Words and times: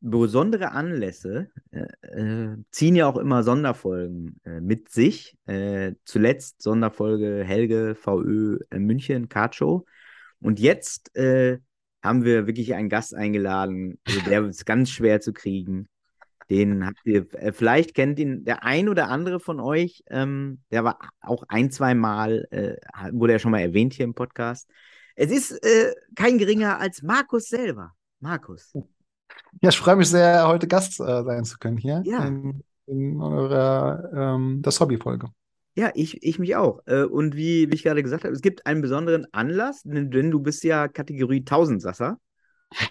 besondere 0.00 0.72
Anlässe 0.72 1.50
äh, 1.70 1.86
äh, 2.02 2.56
ziehen 2.70 2.96
ja 2.96 3.06
auch 3.06 3.16
immer 3.16 3.42
Sonderfolgen 3.42 4.40
äh, 4.44 4.60
mit 4.60 4.90
sich. 4.90 5.36
Äh, 5.46 5.94
zuletzt 6.04 6.62
Sonderfolge 6.62 7.42
Helge 7.44 7.94
VÖ 7.94 8.58
äh, 8.70 8.78
München 8.78 9.28
Card 9.28 9.54
Show. 9.54 9.84
Und 10.40 10.60
jetzt 10.60 11.14
äh, 11.16 11.58
haben 12.02 12.24
wir 12.24 12.46
wirklich 12.46 12.74
einen 12.74 12.88
Gast 12.88 13.14
eingeladen, 13.14 13.98
also 14.06 14.20
der 14.20 14.44
ist 14.44 14.64
ganz 14.64 14.90
schwer 14.90 15.20
zu 15.20 15.32
kriegen. 15.32 15.88
Den 16.48 16.86
habt 16.86 17.00
ihr, 17.04 17.26
vielleicht 17.52 17.94
kennt 17.94 18.18
ihn 18.18 18.44
der 18.44 18.64
ein 18.64 18.88
oder 18.88 19.08
andere 19.08 19.38
von 19.38 19.60
euch, 19.60 20.02
ähm, 20.08 20.60
der 20.70 20.82
war 20.82 20.98
auch 21.20 21.42
ein, 21.48 21.70
zwei 21.70 21.94
Mal, 21.94 22.46
wurde 23.12 23.34
er 23.34 23.38
schon 23.38 23.50
mal 23.50 23.60
erwähnt 23.60 23.92
hier 23.92 24.06
im 24.06 24.14
Podcast. 24.14 24.70
Es 25.14 25.30
ist 25.30 25.60
kein 26.14 26.38
geringer 26.38 26.78
als 26.78 27.02
Markus 27.02 27.48
selber. 27.48 27.92
Markus. 28.20 28.72
Ja, 29.60 29.70
ich 29.70 29.78
freue 29.78 29.96
mich 29.96 30.08
sehr, 30.08 30.46
heute 30.46 30.68
Gast 30.68 31.00
äh, 31.00 31.22
sein 31.24 31.44
zu 31.44 31.58
können 31.58 31.76
hier 31.76 32.02
ja. 32.04 32.24
in, 32.24 32.62
in 32.86 33.20
eurer 33.20 34.10
ähm, 34.14 34.62
das 34.62 34.80
Hobby-Folge. 34.80 35.28
Ja, 35.78 35.92
ich, 35.94 36.22
ich 36.24 36.40
mich 36.40 36.56
auch. 36.56 36.80
Äh, 36.86 37.04
und 37.04 37.36
wie, 37.36 37.70
wie 37.70 37.74
ich 37.74 37.84
gerade 37.84 38.02
gesagt 38.02 38.24
habe, 38.24 38.34
es 38.34 38.40
gibt 38.40 38.66
einen 38.66 38.82
besonderen 38.82 39.26
Anlass, 39.32 39.82
denn, 39.84 40.30
du 40.30 40.40
bist 40.40 40.64
ja 40.64 40.88
Kategorie 40.88 41.38
1000 41.38 41.80
Sasser 41.80 42.18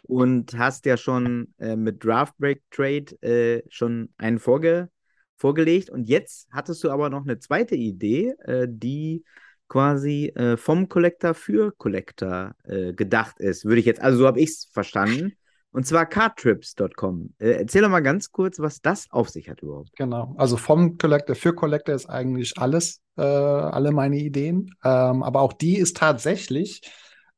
und 0.04 0.58
hast 0.58 0.86
ja 0.86 0.96
schon 0.96 1.54
äh, 1.58 1.76
mit 1.76 2.04
Draft 2.04 2.38
Break 2.38 2.64
Trade 2.72 3.22
äh, 3.22 3.62
schon 3.68 4.14
einen 4.18 4.40
vorge 4.40 4.90
vorgelegt. 5.36 5.90
Und 5.90 6.08
jetzt 6.08 6.48
hattest 6.50 6.82
du 6.84 6.90
aber 6.90 7.10
noch 7.10 7.24
eine 7.24 7.40
zweite 7.40 7.76
Idee, 7.76 8.36
äh, 8.46 8.68
die 8.70 9.26
quasi 9.68 10.28
äh, 10.36 10.56
vom 10.56 10.88
Collector 10.88 11.34
für 11.34 11.74
Collector 11.74 12.56
gedacht 12.64 13.40
ist, 13.40 13.66
würde 13.66 13.82
ich 13.82 13.86
jetzt, 13.86 14.02
also 14.02 14.20
so 14.20 14.28
habe 14.28 14.40
ich 14.40 14.50
es 14.50 14.70
verstanden. 14.72 15.34
Und 15.72 15.86
zwar 15.86 16.06
cardtrips.com. 16.06 17.34
Äh, 17.40 17.52
erzähl 17.52 17.82
doch 17.82 17.90
mal 17.90 18.00
ganz 18.00 18.32
kurz, 18.32 18.60
was 18.60 18.82
das 18.82 19.06
auf 19.12 19.30
sich 19.30 19.50
hat 19.50 19.62
überhaupt. 19.62 19.96
Genau. 19.96 20.34
Also 20.38 20.58
vom 20.58 20.98
Collector 20.98 21.36
für 21.36 21.54
Collector 21.54 21.94
ist 21.94 22.08
eigentlich 22.08 22.58
alles, 22.58 23.02
äh, 23.18 23.22
alle 23.22 23.92
meine 23.92 24.18
Ideen. 24.18 24.76
Ähm, 24.84 25.24
aber 25.24 25.42
auch 25.42 25.54
die 25.54 25.78
ist 25.78 25.98
tatsächlich 25.98 26.82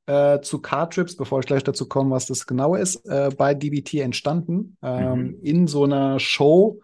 äh, 0.05 0.41
zu 0.41 0.61
Cardtrips, 0.61 1.16
bevor 1.16 1.39
ich 1.39 1.45
gleich 1.45 1.63
dazu 1.63 1.88
komme, 1.88 2.11
was 2.11 2.25
das 2.27 2.47
genau 2.47 2.75
ist, 2.75 3.05
äh, 3.05 3.30
bei 3.36 3.53
DBT 3.53 3.95
entstanden. 3.95 4.77
Ähm, 4.81 5.21
mhm. 5.21 5.39
In 5.41 5.67
so 5.67 5.83
einer 5.83 6.19
Show 6.19 6.81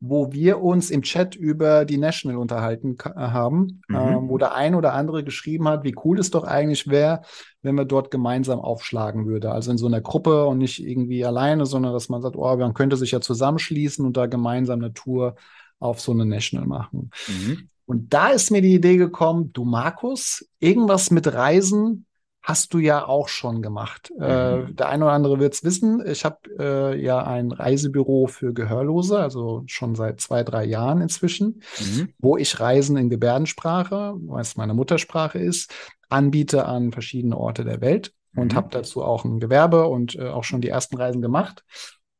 wo 0.00 0.32
wir 0.32 0.60
uns 0.60 0.90
im 0.90 1.02
Chat 1.02 1.34
über 1.34 1.84
die 1.84 1.98
National 1.98 2.38
unterhalten 2.38 2.96
äh, 3.04 3.10
haben, 3.14 3.82
mhm. 3.88 3.96
ähm, 3.96 4.28
wo 4.28 4.38
der 4.38 4.54
ein 4.54 4.74
oder 4.74 4.94
andere 4.94 5.24
geschrieben 5.24 5.68
hat, 5.68 5.82
wie 5.82 5.94
cool 6.04 6.18
es 6.18 6.30
doch 6.30 6.44
eigentlich 6.44 6.86
wäre, 6.86 7.22
wenn 7.62 7.74
wir 7.74 7.84
dort 7.84 8.10
gemeinsam 8.10 8.60
aufschlagen 8.60 9.26
würde. 9.26 9.50
Also 9.50 9.72
in 9.72 9.78
so 9.78 9.86
einer 9.86 10.00
Gruppe 10.00 10.46
und 10.46 10.58
nicht 10.58 10.78
irgendwie 10.78 11.24
alleine, 11.24 11.66
sondern 11.66 11.92
dass 11.92 12.08
man 12.08 12.22
sagt, 12.22 12.36
oh, 12.36 12.56
man 12.56 12.74
könnte 12.74 12.96
sich 12.96 13.10
ja 13.10 13.20
zusammenschließen 13.20 14.06
und 14.06 14.16
da 14.16 14.26
gemeinsam 14.26 14.80
eine 14.80 14.92
Tour 14.92 15.34
auf 15.80 16.00
so 16.00 16.12
eine 16.12 16.26
National 16.26 16.66
machen. 16.66 17.10
Mhm. 17.26 17.68
Und 17.86 18.12
da 18.12 18.28
ist 18.28 18.50
mir 18.50 18.60
die 18.60 18.74
Idee 18.74 18.98
gekommen, 18.98 19.52
du 19.52 19.64
Markus, 19.64 20.46
irgendwas 20.60 21.10
mit 21.10 21.32
Reisen 21.32 22.04
hast 22.48 22.72
du 22.72 22.78
ja 22.78 23.06
auch 23.06 23.28
schon 23.28 23.60
gemacht. 23.60 24.10
Äh, 24.18 24.56
mhm. 24.56 24.68
Äh, 24.68 24.72
der 24.72 24.88
eine 24.88 25.04
oder 25.04 25.12
andere 25.12 25.38
wird 25.38 25.52
es 25.52 25.64
wissen. 25.64 26.02
Ich 26.06 26.24
habe 26.24 26.38
äh, 26.58 26.98
ja 26.98 27.22
ein 27.22 27.52
Reisebüro 27.52 28.26
für 28.26 28.54
Gehörlose, 28.54 29.18
also 29.18 29.64
schon 29.66 29.94
seit 29.94 30.22
zwei, 30.22 30.44
drei 30.44 30.64
Jahren 30.64 31.02
inzwischen, 31.02 31.62
mhm. 31.78 32.14
wo 32.18 32.38
ich 32.38 32.58
Reisen 32.58 32.96
in 32.96 33.10
Gebärdensprache, 33.10 34.14
was 34.20 34.56
meine 34.56 34.72
Muttersprache 34.72 35.38
ist, 35.38 35.74
anbiete 36.08 36.64
an 36.64 36.90
verschiedene 36.90 37.36
Orte 37.36 37.66
der 37.66 37.82
Welt 37.82 38.14
und 38.34 38.52
mhm. 38.52 38.56
habe 38.56 38.68
dazu 38.70 39.04
auch 39.04 39.26
ein 39.26 39.40
Gewerbe 39.40 39.86
und 39.86 40.16
äh, 40.16 40.28
auch 40.28 40.44
schon 40.44 40.62
die 40.62 40.68
ersten 40.68 40.96
Reisen 40.96 41.20
gemacht. 41.20 41.64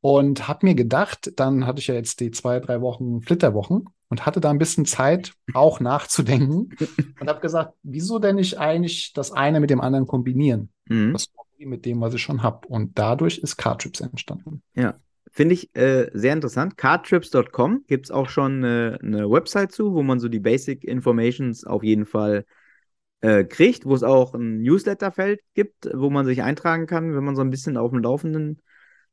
Und 0.01 0.47
habe 0.47 0.65
mir 0.65 0.75
gedacht, 0.75 1.33
dann 1.35 1.65
hatte 1.65 1.79
ich 1.79 1.87
ja 1.87 1.95
jetzt 1.95 2.19
die 2.21 2.31
zwei, 2.31 2.59
drei 2.59 2.79
Wochen 2.81 3.21
Flitterwochen 3.21 3.89
und 4.07 4.25
hatte 4.25 4.39
da 4.39 4.49
ein 4.49 4.57
bisschen 4.57 4.85
Zeit, 4.85 5.33
auch 5.53 5.79
nachzudenken 5.79 6.69
und 7.19 7.27
habe 7.27 7.41
gesagt, 7.41 7.73
wieso 7.83 8.19
denn 8.19 8.37
nicht 8.37 8.57
eigentlich 8.57 9.11
das 9.13 9.31
eine 9.31 9.59
mit 9.59 9.69
dem 9.69 9.81
anderen 9.81 10.07
kombinieren? 10.07 10.71
Mhm. 10.87 11.13
Das 11.13 11.27
mit 11.65 11.85
dem, 11.85 12.01
was 12.01 12.13
ich 12.13 12.21
schon 12.21 12.43
habe. 12.43 12.67
Und 12.67 12.97
dadurch 12.97 13.39
ist 13.39 13.57
Cardtrips 13.57 14.01
entstanden. 14.01 14.61
Ja, 14.75 14.95
finde 15.31 15.55
ich 15.55 15.75
äh, 15.75 16.09
sehr 16.13 16.33
interessant. 16.33 16.77
Cardtrips.com 16.77 17.83
gibt 17.87 18.05
es 18.05 18.11
auch 18.11 18.29
schon 18.29 18.63
äh, 18.63 18.97
eine 19.01 19.29
Website 19.29 19.71
zu, 19.71 19.93
wo 19.93 20.03
man 20.03 20.19
so 20.19 20.27
die 20.27 20.39
Basic 20.39 20.83
Informations 20.83 21.65
auf 21.65 21.83
jeden 21.83 22.05
Fall 22.05 22.45
äh, 23.21 23.43
kriegt, 23.43 23.85
wo 23.85 23.93
es 23.93 24.03
auch 24.03 24.33
ein 24.33 24.61
Newsletterfeld 24.61 25.41
gibt, 25.53 25.89
wo 25.93 26.09
man 26.09 26.25
sich 26.25 26.41
eintragen 26.41 26.87
kann, 26.87 27.13
wenn 27.13 27.23
man 27.23 27.35
so 27.35 27.41
ein 27.41 27.49
bisschen 27.49 27.77
auf 27.77 27.91
dem 27.91 28.01
Laufenden 28.01 28.61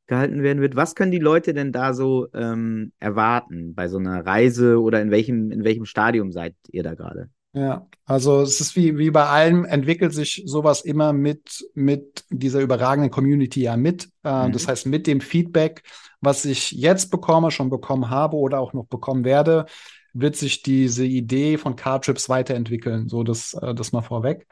gehalten 0.07 0.43
werden 0.43 0.61
wird. 0.61 0.77
Was 0.77 0.95
können 0.95 1.13
die 1.13 1.19
Leute 1.19 1.55
denn 1.55 1.73
da 1.73 1.95
so 1.95 2.29
ähm, 2.35 2.93
erwarten 2.99 3.75
bei 3.75 3.89
so 3.89 3.99
einer 3.99 4.25
Reise 4.25 4.81
oder 4.81 5.01
in 5.01 5.11
welchem, 5.11 5.51
in 5.51 5.65
welchem 5.65 5.85
Stadium 5.85 6.33
seid 6.33 6.55
ihr 6.71 6.83
da 6.83 6.95
gerade? 6.95 7.29
Ja, 7.53 7.89
also 8.05 8.43
es 8.43 8.61
ist 8.61 8.77
wie, 8.77 8.99
wie 8.99 9.11
bei 9.11 9.25
allem, 9.25 9.65
entwickelt 9.65 10.13
sich 10.13 10.43
sowas 10.45 10.83
immer 10.83 11.15
mit, 11.15 11.67
mit 11.73 12.25
dieser 12.29 12.61
überragenden 12.61 13.11
Community 13.11 13.63
ja 13.63 13.79
mit. 13.79 14.11
Äh, 14.25 14.49
mhm. 14.49 14.53
Das 14.53 14.69
heißt, 14.69 14.85
mit 14.87 15.07
dem 15.07 15.23
Feedback, 15.23 15.83
was 16.21 16.45
ich 16.45 16.73
jetzt 16.73 17.11
bekomme, 17.11 17.51
schon 17.51 17.71
bekommen 17.71 18.11
habe 18.11 18.37
oder 18.37 18.61
auch 18.61 18.75
noch 18.75 18.85
bekommen 18.87 19.25
werde, 19.25 19.65
wird 20.13 20.37
sich 20.37 20.63
diese 20.63 21.07
Idee 21.07 21.57
von 21.57 21.77
Cardtrips 21.77 22.29
weiterentwickeln. 22.29 23.09
So, 23.09 23.23
das, 23.23 23.55
äh, 23.55 23.75
das 23.75 23.93
mal 23.93 24.03
vorweg. 24.03 24.47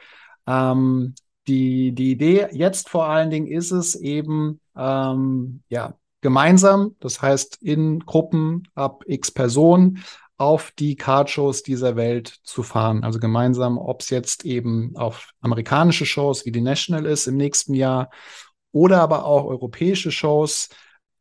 Ähm, 0.46 1.14
die, 1.46 1.92
die 1.92 2.12
Idee 2.12 2.48
jetzt 2.52 2.88
vor 2.88 3.06
allen 3.06 3.30
Dingen 3.30 3.46
ist 3.46 3.70
es 3.70 3.94
eben, 3.94 4.60
ähm, 4.76 5.62
ja, 5.68 5.94
gemeinsam, 6.20 6.96
das 7.00 7.20
heißt 7.20 7.58
in 7.62 8.00
Gruppen 8.00 8.66
ab 8.74 9.04
x 9.06 9.30
Personen 9.30 10.02
auf 10.36 10.72
die 10.78 10.96
Cardshows 10.96 11.62
dieser 11.62 11.96
Welt 11.96 12.28
zu 12.42 12.62
fahren. 12.62 13.04
Also 13.04 13.18
gemeinsam, 13.18 13.78
ob 13.78 14.00
es 14.00 14.10
jetzt 14.10 14.44
eben 14.44 14.96
auf 14.96 15.30
amerikanische 15.40 16.06
Shows 16.06 16.44
wie 16.44 16.52
die 16.52 16.60
National 16.60 17.06
ist 17.06 17.26
im 17.26 17.36
nächsten 17.36 17.74
Jahr 17.74 18.10
oder 18.72 19.00
aber 19.00 19.24
auch 19.26 19.44
europäische 19.44 20.10
Shows, 20.10 20.70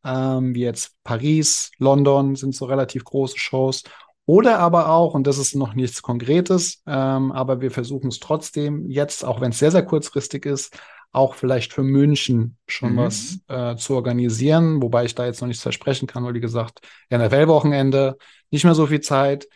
ähm, 0.04 0.56
wie 0.56 0.62
jetzt 0.62 0.96
Paris, 1.04 1.72
London 1.78 2.36
sind 2.36 2.56
so 2.56 2.66
relativ 2.66 3.04
große 3.04 3.38
Shows 3.38 3.84
oder 4.26 4.60
aber 4.60 4.90
auch, 4.90 5.14
und 5.14 5.28
das 5.28 5.38
ist 5.38 5.56
noch 5.56 5.74
nichts 5.74 6.02
Konkretes, 6.02 6.82
ähm, 6.88 7.32
aber 7.32 7.62
wir 7.62 7.72
versuchen 7.72 8.08
es 8.08 8.20
trotzdem 8.20 8.90
jetzt, 8.90 9.26
auch 9.26 9.42
wenn 9.42 9.52
es 9.52 9.60
sehr, 9.60 9.72
sehr 9.72 9.84
kurzfristig 9.84 10.46
ist, 10.46 10.78
auch 11.12 11.36
vielleicht 11.36 11.74
für 11.74 11.84
München 11.84 12.58
schon 12.68 12.94
mhm. 12.94 12.98
was 12.98 13.40
äh, 13.48 13.76
zu 13.76 13.96
organisieren, 13.96 14.82
wobei 14.82 15.06
ich 15.06 15.14
da 15.14 15.26
jetzt 15.26 15.42
noch 15.42 15.48
nichts 15.48 15.64
versprechen 15.64 16.08
kann, 16.08 16.24
weil 16.24 16.34
wie 16.34 16.40
gesagt, 16.40 16.80
NFL-Wochenende, 17.12 18.18
nicht 18.50 18.64
mehr 18.64 18.76
so 18.76 18.88
viel 18.88 19.02
Zeit. 19.02 19.48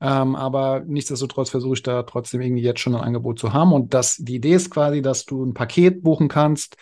Ähm, 0.00 0.34
aber 0.34 0.82
nichtsdestotrotz 0.86 1.50
versuche 1.50 1.74
ich 1.74 1.82
da 1.82 2.02
trotzdem 2.02 2.40
irgendwie 2.40 2.62
jetzt 2.62 2.80
schon 2.80 2.94
ein 2.94 3.00
Angebot 3.00 3.38
zu 3.38 3.52
haben. 3.52 3.72
Und 3.72 3.94
das, 3.94 4.16
die 4.16 4.36
Idee 4.36 4.54
ist 4.54 4.70
quasi, 4.70 5.02
dass 5.02 5.24
du 5.24 5.44
ein 5.44 5.54
Paket 5.54 6.02
buchen 6.02 6.28
kannst, 6.28 6.76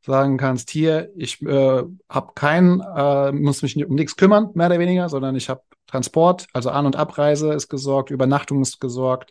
sagen 0.00 0.38
kannst, 0.38 0.70
hier, 0.70 1.10
ich 1.16 1.42
äh, 1.42 1.82
habe 2.08 2.32
keinen, 2.34 2.80
äh, 2.80 3.32
muss 3.32 3.62
mich 3.62 3.76
um 3.84 3.94
nichts 3.94 4.16
kümmern, 4.16 4.50
mehr 4.54 4.66
oder 4.66 4.78
weniger, 4.78 5.08
sondern 5.08 5.36
ich 5.36 5.48
habe 5.48 5.62
Transport, 5.94 6.48
also 6.52 6.70
An- 6.70 6.86
und 6.86 6.96
Abreise 6.96 7.52
ist 7.52 7.68
gesorgt, 7.68 8.10
Übernachtung 8.10 8.62
ist 8.62 8.80
gesorgt, 8.80 9.30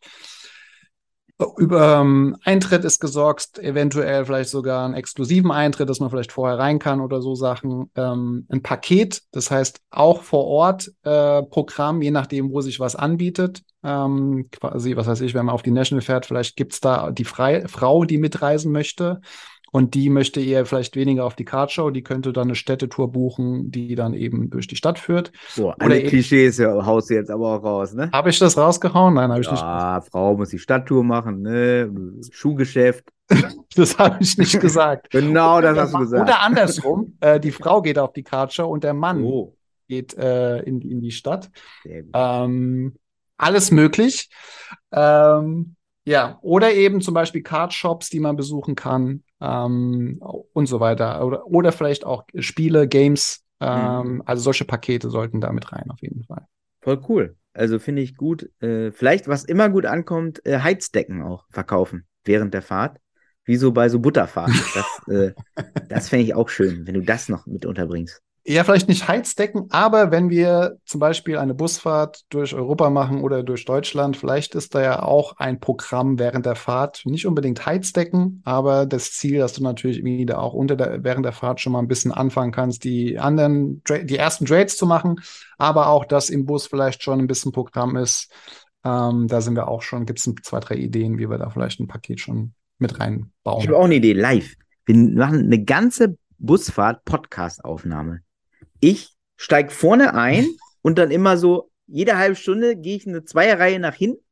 über 1.57 1.99
ähm, 1.99 2.37
Eintritt 2.43 2.85
ist 2.85 3.01
gesorgt, 3.01 3.59
eventuell 3.59 4.23
vielleicht 4.23 4.49
sogar 4.49 4.85
einen 4.85 4.93
exklusiven 4.93 5.51
Eintritt, 5.51 5.89
dass 5.89 5.99
man 5.99 6.09
vielleicht 6.09 6.31
vorher 6.31 6.57
rein 6.57 6.79
kann 6.79 7.01
oder 7.01 7.21
so 7.21 7.35
Sachen. 7.35 7.91
Ähm, 7.95 8.45
ein 8.49 8.61
Paket, 8.61 9.23
das 9.31 9.51
heißt 9.51 9.81
auch 9.89 10.21
vor 10.21 10.45
Ort 10.45 10.91
äh, 11.03 11.43
Programm, 11.43 12.01
je 12.01 12.11
nachdem, 12.11 12.51
wo 12.51 12.61
sich 12.61 12.79
was 12.79 12.95
anbietet. 12.95 13.63
Ähm, 13.83 14.47
quasi, 14.51 14.95
was 14.95 15.07
weiß 15.07 15.21
ich, 15.21 15.33
wenn 15.33 15.45
man 15.45 15.55
auf 15.55 15.63
die 15.63 15.71
National 15.71 16.01
fährt, 16.01 16.25
vielleicht 16.25 16.55
gibt 16.55 16.73
es 16.73 16.79
da 16.79 17.11
die 17.11 17.25
Frei 17.25 17.67
Frau, 17.67 18.05
die 18.05 18.17
mitreisen 18.17 18.71
möchte. 18.71 19.19
Und 19.73 19.95
die 19.95 20.11
möchte 20.11 20.39
eher 20.39 20.67
vielleicht 20.67 20.95
weniger 20.95 21.25
auf 21.25 21.35
die 21.35 21.45
Cardshow, 21.45 21.89
die 21.89 22.03
könnte 22.03 22.31
dann 22.31 22.43
eine 22.43 22.55
Städtetour 22.55 23.11
buchen, 23.11 23.71
die 23.71 23.95
dann 23.95 24.13
eben 24.13 24.51
durch 24.51 24.67
die 24.67 24.75
Stadt 24.75 24.99
führt. 24.99 25.31
Boah, 25.57 25.75
alle 25.79 25.95
Oder 25.99 26.09
Klischees 26.09 26.59
ja, 26.59 26.85
haust 26.85 27.09
du 27.09 27.15
jetzt 27.15 27.31
aber 27.31 27.55
auch 27.55 27.63
raus, 27.63 27.95
ne? 27.95 28.11
Habe 28.13 28.29
ich 28.29 28.37
das 28.37 28.55
rausgehauen? 28.55 29.15
Nein, 29.15 29.31
habe 29.31 29.41
ich 29.41 29.47
ja, 29.47 29.51
nicht. 29.53 29.63
Ja, 29.63 30.01
Frau 30.01 30.37
muss 30.37 30.49
die 30.49 30.59
Stadttour 30.59 31.03
machen, 31.03 31.41
ne? 31.41 31.91
Schuhgeschäft. 32.29 33.09
das 33.75 33.97
habe 33.97 34.17
ich 34.19 34.37
nicht 34.37 34.61
gesagt. 34.61 35.09
genau, 35.09 35.59
das 35.59 35.75
hast 35.75 35.95
du 35.95 35.97
gesagt. 35.97 36.21
Oder 36.21 36.41
andersrum, 36.41 37.17
äh, 37.19 37.39
die 37.39 37.51
Frau 37.51 37.81
geht 37.81 37.97
auf 37.97 38.13
die 38.13 38.23
Cardshow 38.23 38.67
und 38.67 38.83
der 38.83 38.93
Mann 38.93 39.23
oh. 39.23 39.55
geht 39.87 40.15
äh, 40.15 40.59
in, 40.59 40.81
in 40.81 41.01
die 41.01 41.09
Stadt. 41.09 41.49
Ähm, 41.83 42.93
alles 43.37 43.71
möglich. 43.71 44.29
Ähm, 44.91 45.75
ja, 46.05 46.37
oder 46.43 46.73
eben 46.73 47.01
zum 47.01 47.15
Beispiel 47.15 47.41
Card-Shops, 47.41 48.09
die 48.09 48.19
man 48.19 48.35
besuchen 48.35 48.75
kann 48.75 49.23
ähm, 49.43 50.19
und 50.53 50.65
so 50.67 50.79
weiter. 50.79 51.25
Oder, 51.25 51.45
oder 51.47 51.71
vielleicht 51.71 52.05
auch 52.05 52.23
Spiele, 52.35 52.87
Games. 52.87 53.43
Ähm, 53.59 54.15
mhm. 54.15 54.23
Also 54.25 54.43
solche 54.43 54.65
Pakete 54.65 55.09
sollten 55.09 55.41
da 55.41 55.51
mit 55.51 55.71
rein, 55.71 55.89
auf 55.89 56.01
jeden 56.01 56.23
Fall. 56.23 56.45
Voll 56.81 57.01
cool. 57.09 57.35
Also 57.53 57.79
finde 57.79 58.01
ich 58.01 58.15
gut. 58.15 58.49
Äh, 58.61 58.91
vielleicht, 58.91 59.27
was 59.27 59.43
immer 59.43 59.69
gut 59.69 59.85
ankommt, 59.85 60.45
äh, 60.45 60.59
Heizdecken 60.59 61.21
auch 61.21 61.45
verkaufen 61.51 62.07
während 62.23 62.53
der 62.53 62.61
Fahrt. 62.61 62.99
Wie 63.45 63.57
so 63.57 63.73
bei 63.73 63.89
so 63.89 63.99
Butterfahrten. 63.99 64.55
Das, 64.73 65.13
äh, 65.13 65.33
das 65.89 66.09
fände 66.09 66.23
ich 66.23 66.33
auch 66.33 66.47
schön, 66.49 66.87
wenn 66.87 66.93
du 66.93 67.01
das 67.01 67.27
noch 67.27 67.45
mit 67.45 67.65
unterbringst. 67.65 68.21
Ja, 68.45 68.65
vielleicht 68.65 68.89
nicht 68.89 69.07
Heizdecken, 69.07 69.67
aber 69.69 70.11
wenn 70.11 70.29
wir 70.29 70.77
zum 70.83 70.99
Beispiel 70.99 71.37
eine 71.37 71.53
Busfahrt 71.53 72.25
durch 72.27 72.53
Europa 72.53 72.89
machen 72.89 73.21
oder 73.21 73.41
durch 73.41 73.63
Deutschland, 73.63 74.17
vielleicht 74.17 74.53
ist 74.53 74.75
da 74.75 74.81
ja 74.81 75.01
auch 75.01 75.37
ein 75.37 75.61
Programm 75.61 76.19
während 76.19 76.45
der 76.45 76.55
Fahrt. 76.55 77.03
Nicht 77.05 77.25
unbedingt 77.25 77.65
Heizdecken, 77.65 78.41
aber 78.43 78.85
das 78.85 79.13
Ziel, 79.13 79.39
dass 79.39 79.53
du 79.53 79.63
natürlich 79.63 80.03
wieder 80.03 80.39
auch 80.39 80.53
unter 80.53 80.75
der, 80.75 81.05
während 81.05 81.25
der 81.25 81.31
Fahrt 81.31 81.61
schon 81.61 81.71
mal 81.71 81.79
ein 81.79 81.87
bisschen 81.87 82.11
anfangen 82.11 82.51
kannst, 82.51 82.83
die 82.83 83.17
anderen, 83.17 83.81
die 83.87 84.17
ersten 84.17 84.45
Trades 84.45 84.75
zu 84.75 84.87
machen, 84.87 85.21
aber 85.57 85.87
auch, 85.87 86.03
dass 86.03 86.29
im 86.29 86.45
Bus 86.45 86.67
vielleicht 86.67 87.01
schon 87.01 87.19
ein 87.19 87.27
bisschen 87.27 87.53
Programm 87.53 87.95
ist. 87.95 88.29
Ähm, 88.83 89.29
da 89.29 89.39
sind 89.39 89.55
wir 89.55 89.69
auch 89.69 89.83
schon, 89.83 90.05
gibt 90.05 90.19
es 90.19 90.29
zwei, 90.43 90.59
drei 90.59 90.75
Ideen, 90.75 91.17
wie 91.17 91.29
wir 91.29 91.37
da 91.37 91.49
vielleicht 91.49 91.79
ein 91.79 91.87
Paket 91.87 92.19
schon 92.19 92.53
mit 92.77 92.99
reinbauen. 92.99 93.61
Ich 93.61 93.67
habe 93.67 93.77
auch 93.77 93.85
eine 93.85 93.95
Idee, 93.95 94.11
live. 94.11 94.53
Wir 94.85 94.97
machen 94.97 95.43
eine 95.45 95.63
ganze 95.63 96.17
Busfahrt 96.39 97.05
Podcast-Aufnahme 97.05 98.19
ich 98.83 99.15
steige 99.37 99.71
vorne 99.71 100.13
ein 100.13 100.47
und 100.81 100.97
dann 100.97 101.11
immer 101.11 101.37
so, 101.37 101.71
jede 101.87 102.17
halbe 102.17 102.35
Stunde 102.35 102.75
gehe 102.75 102.97
ich 102.97 103.07
eine 103.07 103.23
Zweierreihe 103.23 103.79
nach 103.79 103.95
hinten 103.95 104.23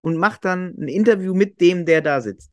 und 0.00 0.16
mache 0.16 0.38
dann 0.40 0.74
ein 0.78 0.88
Interview 0.88 1.34
mit 1.34 1.60
dem, 1.60 1.84
der 1.84 2.02
da 2.02 2.20
sitzt. 2.20 2.52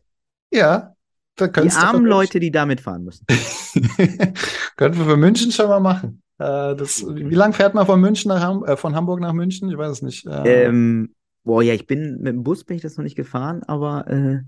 Ja. 0.52 0.96
Da 1.36 1.48
die 1.48 1.72
armen 1.72 2.06
Leute, 2.06 2.40
die 2.40 2.52
da 2.52 2.66
mitfahren 2.66 3.04
müssen. 3.04 3.26
Könnten 4.78 5.00
wir 5.00 5.06
für 5.06 5.18
München 5.18 5.52
schon 5.52 5.68
mal 5.68 5.80
machen. 5.80 6.22
Äh, 6.38 6.76
das, 6.76 7.04
wie 7.08 7.34
lange 7.34 7.54
fährt 7.54 7.74
man 7.74 7.86
von 7.88 8.00
München 8.00 8.30
nach 8.30 8.42
Ham 8.42 8.64
äh, 8.66 8.78
von 8.78 8.96
Hamburg 8.96 9.20
nach 9.20 9.34
München? 9.34 9.70
Ich 9.70 9.78
weiß 9.78 9.92
es 9.92 10.02
nicht. 10.04 10.28
Äh, 10.28 10.66
ähm, 10.66 11.16
boah, 11.44 11.64
ja, 11.64 11.74
ich 11.74 11.88
bin 11.88 12.18
mit 12.20 12.34
dem 12.34 12.44
Bus 12.44 12.64
bin 12.64 12.76
ich 12.76 12.84
das 12.84 12.98
noch 12.98 13.04
nicht 13.04 13.16
gefahren, 13.16 13.64
aber 13.64 14.08
äh, 14.08 14.42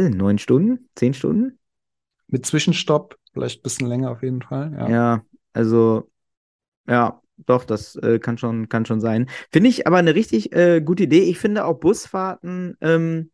nicht, 0.00 0.16
neun 0.16 0.38
Stunden, 0.38 0.88
zehn 0.94 1.14
Stunden? 1.14 1.58
Mit 2.28 2.44
Zwischenstopp 2.46 3.16
Vielleicht 3.36 3.60
ein 3.60 3.62
bisschen 3.64 3.86
länger 3.86 4.12
auf 4.12 4.22
jeden 4.22 4.40
Fall. 4.40 4.72
Ja, 4.72 4.88
ja 4.88 5.24
also, 5.52 6.10
ja, 6.88 7.20
doch, 7.36 7.64
das 7.64 7.94
äh, 7.96 8.18
kann, 8.18 8.38
schon, 8.38 8.70
kann 8.70 8.86
schon 8.86 8.98
sein. 8.98 9.28
Finde 9.52 9.68
ich 9.68 9.86
aber 9.86 9.98
eine 9.98 10.14
richtig 10.14 10.54
äh, 10.54 10.80
gute 10.80 11.02
Idee. 11.02 11.24
Ich 11.24 11.38
finde 11.38 11.66
auch 11.66 11.78
Busfahrten 11.78 12.78
ähm, 12.80 13.30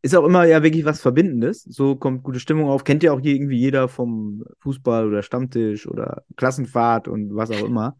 ist 0.00 0.16
auch 0.16 0.24
immer 0.24 0.44
ja 0.44 0.62
wirklich 0.62 0.86
was 0.86 1.02
Verbindendes. 1.02 1.64
So 1.64 1.96
kommt 1.96 2.22
gute 2.22 2.40
Stimmung 2.40 2.70
auf. 2.70 2.84
Kennt 2.84 3.02
ja 3.02 3.12
auch 3.12 3.20
hier 3.20 3.34
irgendwie 3.34 3.58
jeder 3.58 3.88
vom 3.88 4.42
Fußball 4.60 5.06
oder 5.06 5.22
Stammtisch 5.22 5.86
oder 5.86 6.24
Klassenfahrt 6.36 7.08
und 7.08 7.36
was 7.36 7.50
auch 7.50 7.62
immer. 7.62 7.98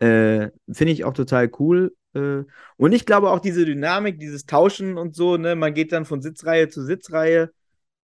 Äh, 0.00 0.48
finde 0.72 0.92
ich 0.92 1.04
auch 1.04 1.14
total 1.14 1.52
cool. 1.60 1.94
Äh, 2.14 2.42
und 2.76 2.90
ich 2.90 3.06
glaube 3.06 3.30
auch 3.30 3.38
diese 3.38 3.64
Dynamik, 3.64 4.18
dieses 4.18 4.44
Tauschen 4.44 4.98
und 4.98 5.14
so, 5.14 5.36
ne, 5.36 5.54
man 5.54 5.72
geht 5.72 5.92
dann 5.92 6.04
von 6.04 6.20
Sitzreihe 6.20 6.68
zu 6.68 6.82
Sitzreihe 6.82 7.52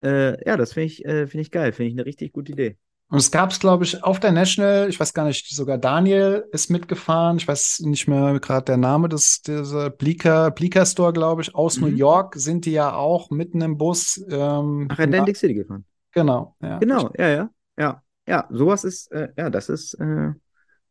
äh, 0.02 0.44
ja, 0.46 0.56
das 0.56 0.72
finde 0.72 0.86
ich, 0.86 1.04
äh, 1.04 1.26
find 1.26 1.42
ich 1.42 1.50
geil, 1.50 1.72
finde 1.72 1.90
ich 1.90 1.94
eine 1.94 2.06
richtig 2.06 2.32
gute 2.32 2.52
Idee. 2.52 2.76
Und 3.10 3.18
es 3.18 3.30
gab 3.30 3.50
es, 3.50 3.58
glaube 3.58 3.84
ich, 3.84 4.04
auf 4.04 4.20
der 4.20 4.32
National, 4.32 4.88
ich 4.90 5.00
weiß 5.00 5.14
gar 5.14 5.24
nicht, 5.24 5.48
sogar 5.48 5.78
Daniel 5.78 6.44
ist 6.52 6.68
mitgefahren. 6.68 7.38
Ich 7.38 7.48
weiß 7.48 7.80
nicht 7.84 8.06
mehr 8.06 8.38
gerade 8.38 8.66
der 8.66 8.76
Name 8.76 9.08
des 9.08 9.40
dieser 9.40 9.88
Bleaker, 9.88 10.50
Bleaker 10.50 10.84
Store, 10.84 11.14
glaube 11.14 11.40
ich, 11.40 11.54
aus 11.54 11.78
mhm. 11.78 11.88
New 11.88 11.96
York 11.96 12.34
sind 12.36 12.66
die 12.66 12.72
ja 12.72 12.94
auch 12.94 13.30
mitten 13.30 13.62
im 13.62 13.78
Bus. 13.78 14.22
Ähm, 14.28 14.88
Ach, 14.90 14.98
Atlantic 14.98 15.38
City 15.38 15.54
gefahren. 15.54 15.86
Genau, 16.12 16.54
ja. 16.60 16.78
Genau, 16.78 17.10
ja, 17.16 17.28
ja, 17.28 17.50
ja. 17.78 18.02
Ja, 18.26 18.46
sowas 18.50 18.84
ist, 18.84 19.10
äh, 19.10 19.28
ja, 19.38 19.48
das 19.48 19.70
ist, 19.70 19.94
äh, 19.94 20.32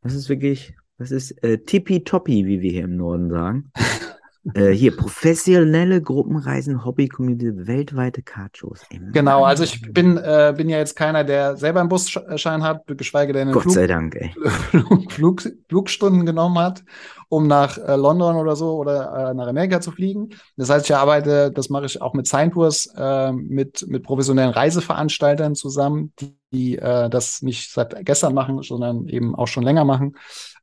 das 0.02 0.16
ist 0.16 0.28
wirklich, 0.28 0.76
das 0.98 1.12
ist 1.12 1.32
äh, 1.44 1.60
tippitoppi, 1.60 2.48
wie 2.48 2.62
wir 2.62 2.72
hier 2.72 2.86
im 2.86 2.98
Norden 2.98 3.30
sagen. 3.30 3.72
Äh, 4.54 4.72
hier, 4.72 4.96
professionelle 4.96 6.02
Gruppenreisen, 6.02 6.86
Hobby-Community, 6.86 7.68
weltweite 7.68 8.22
Kartshows. 8.22 8.82
Genau, 9.12 9.44
also 9.44 9.64
ich 9.64 9.82
bin, 9.82 10.18
äh, 10.18 10.54
bin 10.56 10.70
ja 10.70 10.78
jetzt 10.78 10.96
keiner, 10.96 11.24
der 11.24 11.58
selber 11.58 11.82
einen 11.82 11.90
Busschein 11.90 12.64
hat, 12.64 12.84
geschweige 12.88 13.34
denn 13.34 13.52
Gott 13.52 13.64
Flug, 13.64 13.76
sei 13.76 13.88
Dank, 13.88 14.16
ey. 14.16 14.34
Flug, 15.10 15.44
Flugstunden 15.68 16.26
genommen 16.26 16.60
hat, 16.60 16.84
um 17.30 17.48
nach 17.48 17.78
äh, 17.78 17.96
London 17.96 18.36
oder 18.38 18.56
so 18.56 18.76
oder 18.78 19.32
äh, 19.32 19.34
nach 19.34 19.48
Amerika 19.48 19.82
zu 19.82 19.92
fliegen. 19.92 20.30
Das 20.56 20.70
heißt, 20.70 20.90
ich 20.90 20.96
arbeite, 20.96 21.52
das 21.52 21.70
mache 21.70 21.86
ich 21.86 22.02
auch 22.02 22.14
mit 22.14 22.28
Signtours, 22.28 22.94
äh, 22.96 23.32
mit, 23.34 23.86
mit 23.88 24.04
professionellen 24.04 24.52
Reiseveranstaltern 24.52 25.56
zusammen, 25.56 26.14
die, 26.20 26.38
die 26.54 26.78
das 26.78 27.42
nicht 27.42 27.74
seit 27.74 28.06
gestern 28.06 28.34
machen, 28.34 28.62
sondern 28.62 29.10
eben 29.10 29.36
auch 29.36 29.48
schon 29.48 29.64
länger 29.64 29.84
machen 29.84 30.14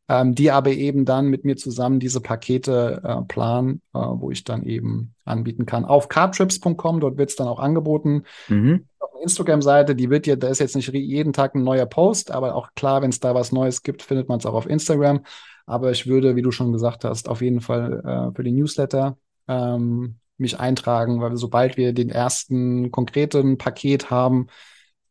ähm, 0.08 0.34
die 0.34 0.50
aber 0.50 0.70
eben 0.70 1.04
dann 1.04 1.28
mit 1.28 1.44
mir 1.44 1.56
zusammen 1.56 1.98
diese 1.98 2.20
Pakete 2.20 3.00
äh, 3.02 3.22
planen, 3.26 3.80
äh, 3.94 3.98
wo 3.98 4.30
ich 4.30 4.44
dann 4.44 4.64
eben 4.64 5.14
anbieten 5.24 5.66
kann. 5.66 5.84
Auf 5.84 6.08
cardtrips.com, 6.08 7.00
dort 7.00 7.16
wird 7.16 7.30
es 7.30 7.36
dann 7.36 7.48
auch 7.48 7.58
angeboten. 7.58 8.24
Mhm. 8.48 8.86
Auf 8.98 9.10
der 9.12 9.22
Instagram-Seite, 9.22 9.94
die 9.94 10.10
wird 10.10 10.26
ja, 10.26 10.36
da 10.36 10.48
ist 10.48 10.60
jetzt 10.60 10.76
nicht 10.76 10.92
jeden 10.92 11.32
Tag 11.32 11.54
ein 11.54 11.64
neuer 11.64 11.86
Post, 11.86 12.30
aber 12.30 12.54
auch 12.54 12.68
klar, 12.74 13.00
wenn 13.02 13.10
es 13.10 13.20
da 13.20 13.34
was 13.34 13.52
Neues 13.52 13.82
gibt, 13.82 14.02
findet 14.02 14.28
man 14.28 14.38
es 14.38 14.46
auch 14.46 14.54
auf 14.54 14.68
Instagram. 14.68 15.24
Aber 15.66 15.90
ich 15.90 16.06
würde, 16.06 16.36
wie 16.36 16.42
du 16.42 16.50
schon 16.50 16.72
gesagt 16.72 17.04
hast, 17.04 17.28
auf 17.28 17.40
jeden 17.40 17.62
Fall 17.62 18.02
äh, 18.04 18.36
für 18.36 18.44
die 18.44 18.52
Newsletter 18.52 19.16
ähm, 19.48 20.16
mich 20.36 20.60
eintragen, 20.60 21.20
weil 21.22 21.36
sobald 21.36 21.76
wir 21.78 21.94
den 21.94 22.10
ersten 22.10 22.90
konkreten 22.90 23.56
Paket 23.56 24.10
haben, 24.10 24.48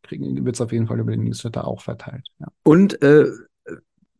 wird 0.10 0.56
es 0.56 0.62
auf 0.62 0.72
jeden 0.72 0.86
Fall 0.86 1.00
über 1.00 1.12
den 1.12 1.24
Newsletter 1.24 1.66
auch 1.66 1.82
verteilt. 1.82 2.28
Ja. 2.40 2.48
Und 2.64 3.02
äh, 3.02 3.26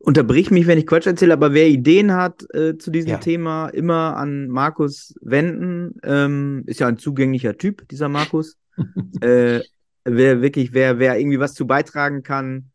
unterbrich 0.04 0.50
mich, 0.50 0.66
wenn 0.66 0.78
ich 0.78 0.86
Quatsch 0.86 1.06
erzähle, 1.06 1.32
aber 1.32 1.54
wer 1.54 1.68
Ideen 1.68 2.12
hat 2.12 2.44
äh, 2.54 2.76
zu 2.76 2.90
diesem 2.90 3.10
ja. 3.10 3.18
Thema, 3.18 3.68
immer 3.68 4.16
an 4.16 4.48
Markus 4.48 5.14
wenden. 5.20 5.96
Ähm, 6.02 6.64
ist 6.66 6.80
ja 6.80 6.88
ein 6.88 6.98
zugänglicher 6.98 7.56
Typ, 7.56 7.88
dieser 7.88 8.08
Markus. 8.08 8.58
äh, 9.20 9.60
wer 10.04 10.42
wirklich, 10.42 10.72
wer, 10.72 10.98
wer 10.98 11.18
irgendwie 11.18 11.40
was 11.40 11.54
zu 11.54 11.66
beitragen 11.66 12.22
kann, 12.22 12.70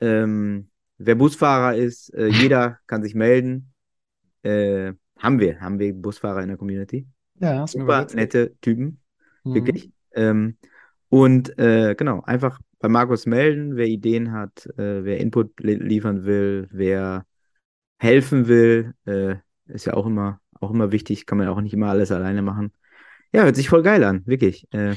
ähm, 0.00 0.68
wer 0.98 1.14
Busfahrer 1.14 1.76
ist, 1.76 2.14
äh, 2.14 2.26
jeder 2.42 2.78
kann 2.86 3.02
sich 3.02 3.14
melden. 3.14 3.72
Äh, 4.42 4.92
haben 5.18 5.38
wir, 5.38 5.60
haben 5.60 5.78
wir 5.78 5.92
Busfahrer 5.92 6.42
in 6.42 6.48
der 6.48 6.56
Community. 6.56 7.06
Ja, 7.40 7.66
super 7.66 8.06
nette 8.14 8.54
Typen, 8.60 9.00
mhm. 9.44 9.54
wirklich. 9.54 9.90
Ähm, 10.12 10.56
und 11.08 11.58
äh, 11.58 11.94
genau, 11.96 12.22
einfach 12.22 12.60
bei 12.80 12.88
Markus 12.88 13.26
melden, 13.26 13.76
wer 13.76 13.86
Ideen 13.86 14.32
hat, 14.32 14.66
äh, 14.78 15.04
wer 15.04 15.20
Input 15.20 15.60
li 15.60 15.74
liefern 15.74 16.24
will, 16.24 16.68
wer 16.72 17.26
helfen 17.98 18.48
will, 18.48 18.94
äh, 19.06 19.36
ist 19.66 19.86
ja 19.86 19.94
auch 19.94 20.06
immer, 20.06 20.40
auch 20.60 20.70
immer 20.70 20.92
wichtig, 20.92 21.26
kann 21.26 21.38
man 21.38 21.46
ja 21.46 21.52
auch 21.52 21.60
nicht 21.60 21.74
immer 21.74 21.90
alles 21.90 22.12
alleine 22.12 22.42
machen. 22.42 22.72
Ja, 23.32 23.44
hört 23.44 23.56
sich 23.56 23.68
voll 23.68 23.82
geil 23.82 24.04
an, 24.04 24.26
wirklich. 24.26 24.66
Äh, 24.72 24.96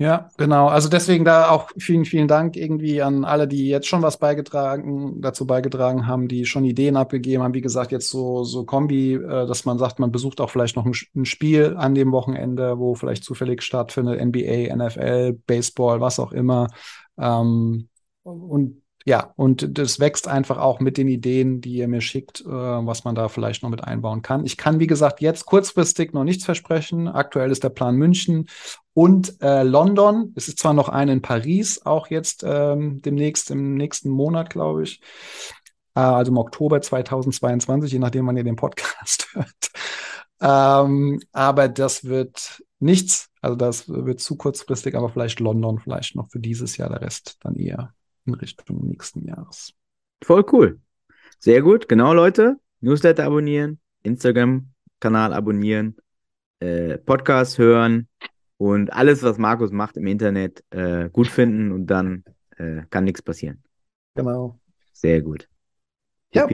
ja, 0.00 0.30
genau. 0.38 0.68
Also 0.68 0.88
deswegen 0.88 1.26
da 1.26 1.50
auch 1.50 1.68
vielen, 1.76 2.06
vielen 2.06 2.26
Dank 2.26 2.56
irgendwie 2.56 3.02
an 3.02 3.26
alle, 3.26 3.46
die 3.46 3.68
jetzt 3.68 3.86
schon 3.86 4.00
was 4.00 4.16
beigetragen, 4.16 5.20
dazu 5.20 5.46
beigetragen 5.46 6.06
haben, 6.06 6.26
die 6.26 6.46
schon 6.46 6.64
Ideen 6.64 6.96
abgegeben 6.96 7.42
haben. 7.42 7.52
Wie 7.52 7.60
gesagt, 7.60 7.92
jetzt 7.92 8.08
so, 8.08 8.42
so 8.42 8.64
Kombi, 8.64 9.16
äh, 9.16 9.46
dass 9.46 9.66
man 9.66 9.76
sagt, 9.76 9.98
man 9.98 10.10
besucht 10.10 10.40
auch 10.40 10.48
vielleicht 10.48 10.74
noch 10.74 10.86
ein, 10.86 10.94
ein, 11.14 11.26
Spiel 11.26 11.76
an 11.76 11.94
dem 11.94 12.12
Wochenende, 12.12 12.78
wo 12.78 12.94
vielleicht 12.94 13.24
zufällig 13.24 13.60
stattfindet, 13.60 14.24
NBA, 14.24 14.74
NFL, 14.74 15.34
Baseball, 15.46 16.00
was 16.00 16.18
auch 16.18 16.32
immer. 16.32 16.68
Ähm, 17.18 17.90
und 18.22 18.80
ja, 19.06 19.32
und 19.36 19.78
das 19.78 19.98
wächst 19.98 20.28
einfach 20.28 20.58
auch 20.58 20.78
mit 20.78 20.98
den 20.98 21.08
Ideen, 21.08 21.62
die 21.62 21.74
ihr 21.74 21.88
mir 21.88 22.02
schickt, 22.02 22.42
äh, 22.42 22.46
was 22.46 23.04
man 23.04 23.14
da 23.14 23.28
vielleicht 23.28 23.62
noch 23.62 23.70
mit 23.70 23.82
einbauen 23.82 24.20
kann. 24.20 24.44
Ich 24.44 24.58
kann, 24.58 24.78
wie 24.78 24.86
gesagt, 24.86 25.22
jetzt 25.22 25.46
kurzfristig 25.46 26.12
noch 26.12 26.24
nichts 26.24 26.44
versprechen. 26.44 27.08
Aktuell 27.08 27.50
ist 27.50 27.64
der 27.64 27.70
Plan 27.70 27.96
München 27.96 28.46
und 28.92 29.40
äh, 29.40 29.62
London. 29.62 30.34
Es 30.36 30.48
ist 30.48 30.58
zwar 30.58 30.74
noch 30.74 30.90
eine 30.90 31.12
in 31.12 31.22
Paris, 31.22 31.80
auch 31.84 32.08
jetzt 32.08 32.44
ähm, 32.46 33.00
demnächst, 33.00 33.50
im 33.50 33.74
nächsten 33.74 34.10
Monat, 34.10 34.50
glaube 34.50 34.82
ich. 34.82 35.00
Äh, 35.94 36.00
also 36.00 36.30
im 36.30 36.38
Oktober 36.38 36.82
2022, 36.82 37.92
je 37.92 37.98
nachdem, 38.00 38.26
wann 38.26 38.36
ihr 38.36 38.44
den 38.44 38.56
Podcast 38.56 39.28
hört. 39.32 39.70
Ähm, 40.42 41.20
aber 41.32 41.68
das 41.68 42.04
wird 42.04 42.62
nichts. 42.80 43.30
Also 43.40 43.56
das 43.56 43.88
wird 43.88 44.20
zu 44.20 44.36
kurzfristig, 44.36 44.94
aber 44.94 45.08
vielleicht 45.08 45.40
London, 45.40 45.78
vielleicht 45.78 46.16
noch 46.16 46.28
für 46.30 46.40
dieses 46.40 46.76
Jahr, 46.76 46.90
der 46.90 47.00
Rest 47.00 47.38
dann 47.40 47.56
eher 47.56 47.94
in 48.26 48.34
Richtung 48.34 48.86
nächsten 48.86 49.26
Jahres. 49.26 49.72
Voll 50.22 50.44
cool. 50.52 50.80
Sehr 51.38 51.62
gut. 51.62 51.88
Genau, 51.88 52.12
Leute. 52.12 52.58
Newsletter 52.80 53.24
abonnieren, 53.24 53.78
Instagram-Kanal 54.02 55.32
abonnieren, 55.32 55.96
äh, 56.60 56.98
Podcast 56.98 57.58
hören 57.58 58.08
und 58.56 58.92
alles, 58.92 59.22
was 59.22 59.38
Markus 59.38 59.70
macht 59.70 59.96
im 59.96 60.06
Internet, 60.06 60.64
äh, 60.70 61.10
gut 61.10 61.28
finden 61.28 61.72
und 61.72 61.86
dann 61.86 62.24
äh, 62.56 62.82
kann 62.90 63.04
nichts 63.04 63.22
passieren. 63.22 63.62
Genau. 64.14 64.58
Sehr 64.92 65.20
gut. 65.22 65.48
Ja. 66.32 66.48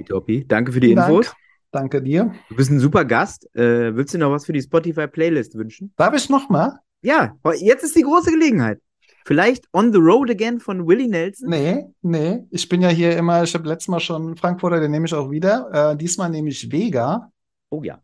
Danke 0.47 0.73
für 0.73 0.81
die 0.81 0.93
Infos. 0.93 1.27
Dank. 1.27 1.37
Danke 1.73 2.03
dir. 2.03 2.33
Du 2.49 2.57
bist 2.57 2.71
ein 2.71 2.81
super 2.81 3.05
Gast. 3.05 3.55
Äh, 3.55 3.95
willst 3.95 4.15
du 4.15 4.19
noch 4.19 4.31
was 4.31 4.47
für 4.47 4.53
die 4.53 4.63
Spotify-Playlist 4.63 5.55
wünschen? 5.57 5.93
Darf 5.97 6.15
ich 6.15 6.29
noch 6.31 6.49
mal? 6.49 6.81
Ja, 7.03 7.37
jetzt 7.59 7.85
ist 7.85 7.95
die 7.95 8.03
große 8.03 8.31
Gelegenheit. 8.31 8.81
Vielleicht 9.27 9.67
On 9.73 9.93
the 9.93 9.99
Road 9.99 10.31
Again 10.31 10.61
von 10.61 10.87
Willie 10.87 11.09
Nelson? 11.09 11.51
Nee, 11.51 11.87
nee. 12.01 12.45
Ich 12.51 12.69
bin 12.69 12.81
ja 12.81 12.91
hier 12.91 13.17
immer, 13.17 13.43
ich 13.43 13.53
habe 13.55 13.69
letztes 13.69 13.89
Mal 13.89 13.99
schon 13.99 14.37
Frankfurter, 14.37 14.79
den 14.79 14.93
nehme 14.93 15.07
ich 15.07 15.15
auch 15.15 15.33
wieder. 15.33 15.69
Äh, 15.73 15.97
diesmal 15.97 16.31
nehme 16.31 16.49
ich 16.49 16.71
Vega. 16.71 17.33
Oh 17.69 17.83
ja. 17.83 18.01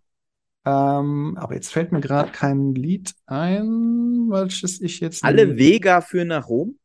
Ähm, 0.65 1.37
aber 1.39 1.55
jetzt 1.55 1.73
fällt 1.73 1.93
mir 1.93 2.01
gerade 2.01 2.33
kein 2.33 2.75
Lied 2.75 3.15
ein, 3.27 4.31
welches 4.31 4.81
ich 4.81 4.99
jetzt. 4.99 5.23
Alle 5.23 5.47
nehme. 5.47 5.59
Vega 5.61 6.01
führen 6.01 6.29
nach 6.29 6.49
Rom? 6.49 6.77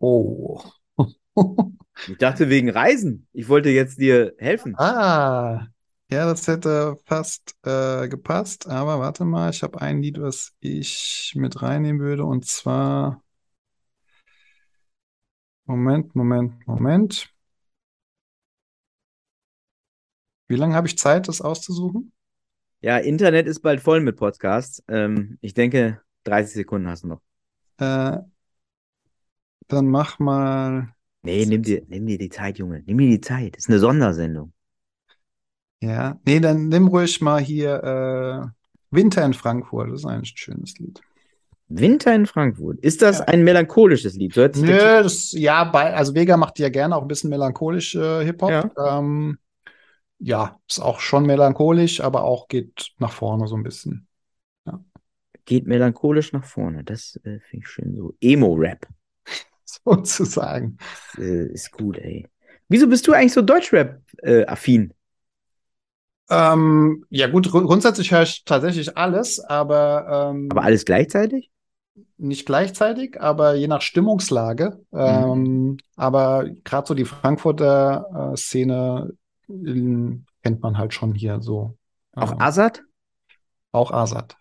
Oh. 0.00 0.60
Ich 2.08 2.18
dachte 2.18 2.50
wegen 2.50 2.70
Reisen. 2.70 3.28
Ich 3.32 3.48
wollte 3.48 3.68
jetzt 3.68 4.00
dir 4.00 4.34
helfen. 4.38 4.74
Ah, 4.76 5.68
ja, 6.10 6.26
das 6.26 6.46
hätte 6.48 6.96
fast 7.06 7.56
äh, 7.64 8.08
gepasst, 8.08 8.68
aber 8.68 9.00
warte 9.00 9.24
mal, 9.24 9.50
ich 9.50 9.62
habe 9.62 9.80
ein 9.80 10.02
Lied, 10.02 10.20
was 10.20 10.52
ich 10.60 11.32
mit 11.36 11.62
reinnehmen 11.62 12.00
würde, 12.00 12.24
und 12.24 12.46
zwar. 12.46 13.22
Moment, 15.66 16.14
Moment, 16.14 16.66
Moment. 16.66 17.28
Wie 20.48 20.56
lange 20.56 20.74
habe 20.74 20.86
ich 20.86 20.98
Zeit, 20.98 21.28
das 21.28 21.40
auszusuchen? 21.42 22.12
Ja, 22.82 22.98
Internet 22.98 23.48
ist 23.48 23.60
bald 23.60 23.82
voll 23.82 24.00
mit 24.00 24.16
Podcasts. 24.16 24.82
Ähm, 24.88 25.38
ich 25.42 25.54
denke, 25.54 26.02
30 26.24 26.54
Sekunden 26.54 26.88
hast 26.88 27.04
du 27.04 27.08
noch. 27.08 27.22
Äh, 27.78 28.18
dann 29.68 29.88
mach 29.88 30.18
mal. 30.18 30.94
Nee, 31.22 31.44
nimm 31.46 31.62
dir, 31.62 31.82
nimm 31.88 32.06
dir 32.06 32.16
die 32.18 32.30
Zeit, 32.30 32.58
Junge. 32.58 32.82
Nimm 32.86 32.96
dir 32.98 33.08
die 33.10 33.20
Zeit. 33.20 33.56
Das 33.56 33.64
ist 33.64 33.68
eine 33.68 33.78
Sondersendung. 33.78 34.53
Ja, 35.84 36.18
nee, 36.24 36.40
dann 36.40 36.68
nimm 36.68 36.88
ruhig 36.88 37.20
mal 37.20 37.40
hier 37.40 37.82
äh, 37.82 38.48
Winter 38.90 39.24
in 39.24 39.34
Frankfurt. 39.34 39.90
Das 39.90 40.00
ist 40.00 40.06
ein 40.06 40.24
schönes 40.24 40.78
Lied. 40.78 41.00
Winter 41.68 42.14
in 42.14 42.26
Frankfurt. 42.26 42.78
Ist 42.80 43.02
das 43.02 43.18
Ja. 43.18 43.24
ein 43.26 43.42
melancholisches 43.44 44.14
Lied? 44.14 44.34
So 44.34 44.42
Nö, 44.42 45.02
das, 45.02 45.32
ja, 45.32 45.64
bei, 45.64 45.94
also 45.94 46.14
Vega 46.14 46.36
macht 46.36 46.58
ja 46.58 46.68
gerne 46.68 46.96
auch 46.96 47.02
ein 47.02 47.08
bisschen 47.08 47.30
melancholisch 47.30 47.94
äh, 47.94 48.24
Hip-Hop. 48.24 48.50
Ja. 48.50 48.98
Ähm, 48.98 49.38
ja, 50.18 50.58
ist 50.68 50.80
auch 50.80 51.00
schon 51.00 51.26
melancholisch, 51.26 52.00
aber 52.00 52.22
auch 52.24 52.48
geht 52.48 52.92
nach 52.98 53.12
vorne 53.12 53.46
so 53.46 53.56
ein 53.56 53.62
bisschen. 53.62 54.06
geht 55.44 55.66
melancholisch 55.66 56.32
nach 56.32 56.44
vorne. 56.44 56.84
Das 56.84 57.16
äh, 57.24 57.40
finde 57.40 57.64
ich 57.64 57.68
schön 57.68 57.94
so. 57.94 58.14
Emo-Rap. 58.20 58.86
Sozusagen. 59.64 60.78
Das, 61.16 61.22
äh, 61.22 61.46
ist 61.52 61.72
gut, 61.72 61.98
ey. 61.98 62.26
Wieso 62.68 62.88
bist 62.88 63.06
du 63.06 63.12
eigentlich 63.12 63.34
so 63.34 63.42
Deutschrap-affin? 63.42 64.93
Ähm, 66.30 67.04
ja, 67.10 67.26
gut, 67.28 67.50
grund- 67.50 67.66
grundsätzlich 67.66 68.10
höre 68.10 68.22
ich 68.22 68.44
tatsächlich 68.44 68.96
alles, 68.96 69.40
aber, 69.40 70.30
ähm, 70.32 70.48
Aber 70.50 70.62
alles 70.62 70.84
gleichzeitig? 70.84 71.50
nicht 72.16 72.46
gleichzeitig, 72.46 73.20
aber 73.20 73.54
je 73.54 73.68
nach 73.68 73.82
Stimmungslage. 73.82 74.78
Mhm. 74.90 74.98
Ähm, 74.98 75.76
aber 75.96 76.46
gerade 76.64 76.86
so 76.86 76.94
die 76.94 77.04
Frankfurter 77.04 78.32
äh, 78.32 78.36
Szene 78.36 79.12
ähm, 79.48 80.24
kennt 80.42 80.62
man 80.62 80.78
halt 80.78 80.94
schon 80.94 81.14
hier 81.14 81.40
so. 81.40 81.76
Auch 82.14 82.38
Azad? 82.38 82.82
auch 83.72 83.90
Asad. 83.90 84.36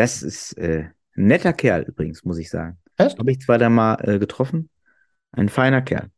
Das 0.00 0.22
ist 0.22 0.56
äh, 0.56 0.88
ein 1.14 1.26
netter 1.26 1.52
Kerl 1.52 1.82
übrigens, 1.82 2.24
muss 2.24 2.38
ich 2.38 2.48
sagen. 2.48 2.78
Echt? 2.96 3.18
Habe 3.18 3.32
ich 3.32 3.40
zwar 3.40 3.58
da 3.58 3.68
mal 3.68 3.96
äh, 4.02 4.18
getroffen. 4.18 4.70
Ein 5.32 5.50
feiner 5.50 5.82
Kerl. 5.82 6.10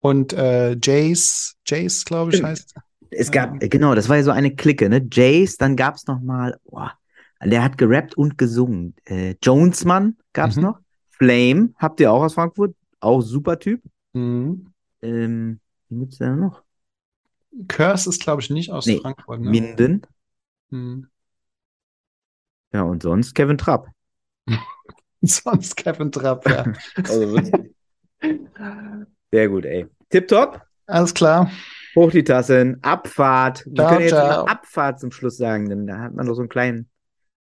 Und 0.00 0.32
äh, 0.32 0.76
Jace, 0.80 1.56
Jace, 1.66 2.04
glaube 2.04 2.30
ich, 2.30 2.36
Stimmt. 2.36 2.48
heißt. 2.48 2.74
Es 3.18 3.28
Ja. 3.28 3.46
gab, 3.46 3.62
äh, 3.62 3.68
genau, 3.68 3.94
das 3.94 4.08
war 4.08 4.16
ja 4.16 4.22
so 4.22 4.30
eine 4.30 4.54
Clique, 4.54 4.88
ne? 4.88 5.06
Jace, 5.10 5.56
dann 5.56 5.76
gab 5.76 5.94
es 5.94 6.06
noch 6.06 6.20
mal, 6.20 6.58
boah, 6.64 6.92
der 7.42 7.62
hat 7.62 7.78
gerappt 7.78 8.16
und 8.16 8.38
gesungen. 8.38 8.94
Äh, 9.04 9.34
Jonesmann 9.42 10.16
gab 10.32 10.50
es 10.50 10.56
Mhm. 10.56 10.62
noch. 10.62 10.80
Flame, 11.10 11.70
habt 11.76 12.00
ihr 12.00 12.12
auch 12.12 12.22
aus 12.22 12.34
Frankfurt? 12.34 12.74
Auch 13.00 13.20
super 13.22 13.58
Typ. 13.58 13.82
Mhm. 14.12 14.66
Ähm, 15.02 15.60
wie 15.88 16.00
gibt's 16.00 16.18
da 16.18 16.34
noch? 16.34 16.62
Curse 17.68 18.10
ist, 18.10 18.20
glaube 18.20 18.42
ich, 18.42 18.50
nicht 18.50 18.70
aus 18.70 18.86
Nee, 18.86 18.98
Frankfurt. 19.00 19.40
Ne? 19.40 19.50
Minden. 19.50 20.02
Mhm. 20.70 21.08
Ja, 22.72 22.82
und 22.82 23.02
sonst 23.02 23.34
Kevin 23.34 23.56
Trapp. 23.58 23.88
Sonst 25.22 25.76
Kevin 25.76 26.12
Trapp, 26.12 26.46
ja. 26.48 26.64
Also. 27.08 27.40
Sehr 29.32 29.48
gut, 29.48 29.64
ey. 29.64 29.86
Tipptopp. 30.10 30.60
Alles 30.86 31.14
klar. 31.14 31.50
Hoch 31.96 32.10
die 32.10 32.24
Tassen. 32.24 32.78
Abfahrt. 32.82 33.64
Wir 33.66 33.74
Ciao, 33.74 33.88
können 33.88 34.00
jetzt 34.02 34.10
ciao. 34.10 34.44
Abfahrt 34.44 35.00
zum 35.00 35.10
Schluss 35.10 35.36
sagen, 35.36 35.68
denn 35.68 35.86
da 35.86 35.98
hat 35.98 36.14
man 36.14 36.26
noch 36.26 36.34
so 36.34 36.42
einen 36.42 36.48
kleinen. 36.48 36.90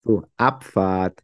So, 0.04 0.24
Abfahrt. 0.38 1.20